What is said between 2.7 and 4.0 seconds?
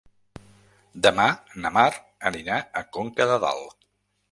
a Conca de Dalt.